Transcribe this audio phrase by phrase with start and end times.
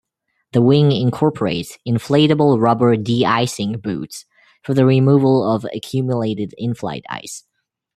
[0.53, 4.25] The wing incorporates inflatable rubber deicing boots
[4.63, 7.43] for the removal of accumulated inflight ice.